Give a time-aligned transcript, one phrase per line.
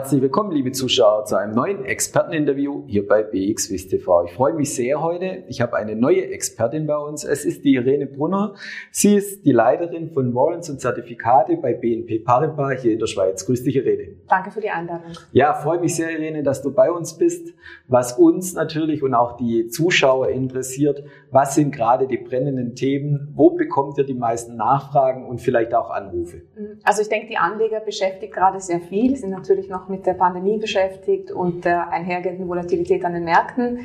[0.00, 4.24] Herzlich willkommen, liebe Zuschauer, zu einem neuen Experteninterview hier bei BXWIS TV.
[4.24, 5.44] Ich freue mich sehr heute.
[5.48, 7.22] Ich habe eine neue Expertin bei uns.
[7.22, 8.54] Es ist die Irene Brunner.
[8.90, 13.44] Sie ist die Leiterin von Warrants und Zertifikate bei BNP Paribas hier in der Schweiz.
[13.44, 14.16] Grüß dich, Irene.
[14.26, 15.12] Danke für die Einladung.
[15.32, 17.52] Ja, freue mich sehr, Irene, dass du bei uns bist.
[17.86, 23.34] Was uns natürlich und auch die Zuschauer interessiert, was sind gerade die brennenden Themen?
[23.34, 26.40] Wo bekommt ihr die meisten Nachfragen und vielleicht auch Anrufe?
[26.84, 30.58] Also ich denke, die Anleger beschäftigt gerade sehr viel, sind natürlich noch mit der Pandemie
[30.58, 33.80] beschäftigt und der einhergehenden Volatilität an den Märkten.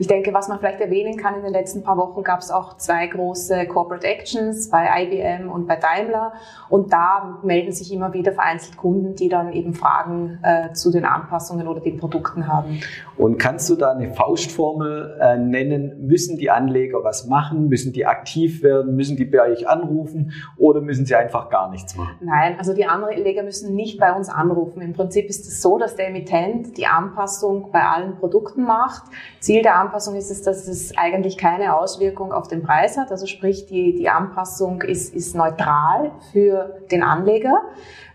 [0.00, 2.76] Ich denke, was man vielleicht erwähnen kann, in den letzten paar Wochen gab es auch
[2.76, 6.34] zwei große Corporate Actions bei IBM und bei Daimler.
[6.68, 11.04] Und da melden sich immer wieder vereinzelt Kunden, die dann eben Fragen äh, zu den
[11.04, 12.80] Anpassungen oder den Produkten haben.
[13.16, 16.06] Und kannst du da eine Faustformel äh, nennen?
[16.06, 17.68] Müssen die Anleger was machen?
[17.68, 18.94] Müssen die aktiv werden?
[18.94, 20.32] Müssen die bei euch anrufen?
[20.56, 22.14] Oder müssen sie einfach gar nichts machen?
[22.20, 24.80] Nein, also die Anleger müssen nicht bei uns anrufen.
[24.80, 29.04] Im Prinzip ist es so, dass der Emittent die Anpassung bei allen Produkten macht.
[29.40, 33.10] Ziel der Anpassung ist es, dass es eigentlich keine Auswirkung auf den Preis hat.
[33.10, 37.62] Also sprich, die, die Anpassung ist, ist neutral für den Anleger.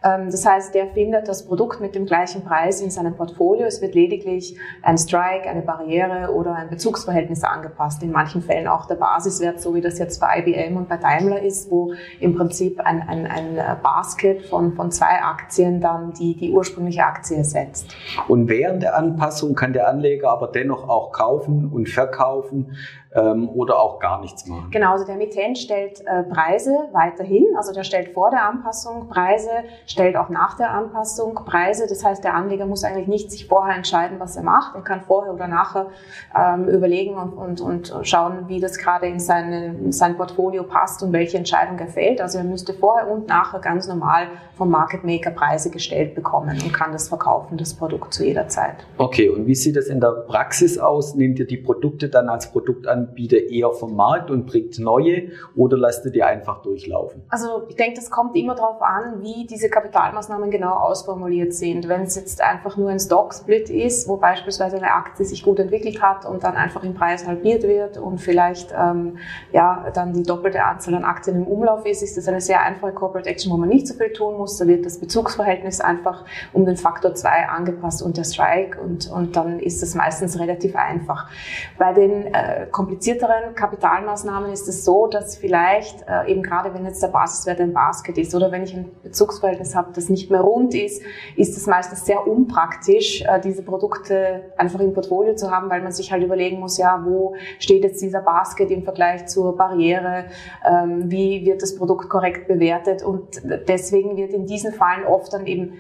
[0.04, 3.66] Ähm, das heißt, der findet das Produkt mit dem gleichen Preis in seinem Portfolio.
[3.66, 8.04] Es wird lediglich ein Strike, eine Barriere oder ein Bezugsverhältnis angepasst.
[8.04, 11.42] In manchen Fällen auch der Basiswert, so wie das jetzt bei IBM und bei Daimler
[11.42, 16.52] ist, wo im Prinzip ein, ein, ein Basket von, von zwei Aktien dann die, die
[16.52, 17.96] ursprüngliche Aktie ersetzt.
[18.28, 22.76] Und während der Anpassung kann der Anleger aber dennoch auch kaufen und verkaufen
[23.16, 24.70] ähm, oder auch gar nichts machen.
[24.72, 29.50] Genau, also der Emittent stellt äh, Preise weiterhin, also der stellt vor der Anpassung Preise,
[29.86, 31.86] stellt auch nach der Anpassung Preise.
[31.88, 34.76] Das heißt, der Anleger muss eigentlich nicht sich vorher entscheiden, was er macht.
[34.76, 35.88] Er kann vorher oder nachher
[36.36, 41.04] ähm, überlegen und, und, und schauen, wie das gerade in, seine, in sein Portfolio passt
[41.04, 42.22] und welche Entscheidung er fällt.
[42.22, 44.28] Also er müsste vorher und nachher ganz normal
[44.58, 48.76] vom Market Maker Preise gestellt bekommen und kann das verkaufen, das Produkt zu jeder Zeit.
[48.98, 51.16] Okay, und wie sieht das in der Praxis aus?
[51.16, 55.30] Nehmt ihr die Produkte dann als Produkt an Anbieter eher vom Markt und bringt neue
[55.56, 57.24] oder lasst ihr die einfach durchlaufen?
[57.30, 61.88] Also ich denke, das kommt immer darauf an, wie diese Kapitalmaßnahmen genau ausformuliert sind.
[61.88, 66.02] Wenn es jetzt einfach nur ein Stock-Split ist, wo beispielsweise eine Aktie sich gut entwickelt
[66.02, 69.18] hat und dann einfach im Preis halbiert wird und vielleicht ähm,
[69.52, 72.94] ja dann die doppelte Anzahl an Aktien im Umlauf ist, ist das eine sehr einfache
[72.94, 74.58] Corporate Action, wo man nicht so viel tun muss.
[74.58, 79.36] Da wird das Bezugsverhältnis einfach um den Faktor 2 angepasst und der Strike und, und
[79.36, 81.30] dann ist das meistens relativ einfach.
[81.78, 87.02] Bei den äh, komplizierteren Kapitalmaßnahmen ist es so, dass vielleicht äh, eben gerade wenn jetzt
[87.02, 90.76] der Basiswert ein Basket ist oder wenn ich ein Bezugsverhältnis habe, das nicht mehr rund
[90.76, 91.02] ist,
[91.36, 95.92] ist es meistens sehr unpraktisch, äh, diese Produkte einfach im Portfolio zu haben, weil man
[95.92, 100.26] sich halt überlegen muss, ja, wo steht jetzt dieser Basket im Vergleich zur Barriere,
[100.66, 105.48] ähm, wie wird das Produkt korrekt bewertet und deswegen wird in diesen Fallen oft dann
[105.48, 105.80] eben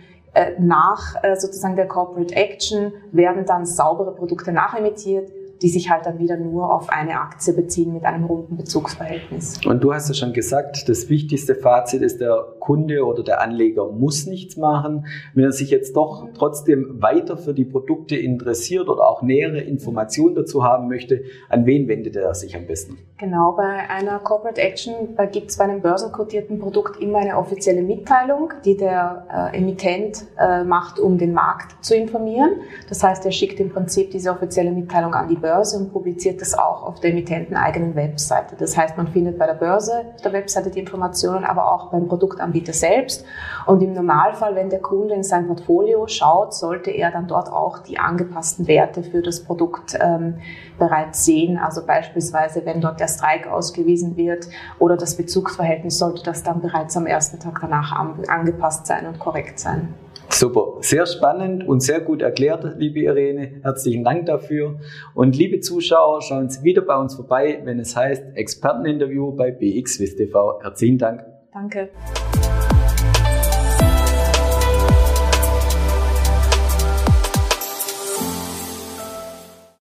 [0.59, 5.31] nach äh, sozusagen der Corporate Action werden dann saubere Produkte nachemittiert,
[5.63, 9.61] die sich halt dann wieder nur auf eine Aktie beziehen mit einem runden Bezugsverhältnis.
[9.65, 13.89] Und du hast ja schon gesagt, das wichtigste Fazit ist, der Kunde oder der Anleger
[13.89, 15.05] muss nichts machen.
[15.33, 20.35] Wenn er sich jetzt doch trotzdem weiter für die Produkte interessiert oder auch nähere Informationen
[20.35, 22.97] dazu haben möchte, an wen wendet er sich am besten?
[23.17, 24.93] Genau, bei einer Corporate Action
[25.31, 30.65] gibt es bei einem börsenkotierten Produkt immer eine offizielle Mitteilung, die der äh, Emittent äh,
[30.65, 32.51] macht, um den Markt zu informieren.
[32.89, 36.41] Das heißt, er schickt im Prinzip diese offizielle Mitteilung an die Börse Börse und publiziert
[36.41, 38.55] das auch auf der emittenten eigenen Webseite.
[38.57, 42.07] Das heißt, man findet bei der Börse auf der Webseite die Informationen, aber auch beim
[42.07, 43.23] Produktanbieter selbst.
[43.67, 47.79] Und im Normalfall, wenn der Kunde in sein Portfolio schaut, sollte er dann dort auch
[47.79, 50.37] die angepassten Werte für das Produkt ähm,
[50.79, 51.59] bereits sehen.
[51.59, 54.47] Also beispielsweise, wenn dort der Streik ausgewiesen wird
[54.79, 57.91] oder das Bezugsverhältnis, sollte das dann bereits am ersten Tag danach
[58.27, 59.93] angepasst sein und korrekt sein.
[60.33, 63.61] Super, sehr spannend und sehr gut erklärt, liebe Irene.
[63.61, 64.79] Herzlichen Dank dafür.
[65.13, 69.97] Und liebe Zuschauer, schauen Sie wieder bei uns vorbei, wenn es heißt Experteninterview bei BX
[69.97, 70.59] TV.
[70.61, 71.23] Herzlichen Dank.
[71.53, 71.89] Danke.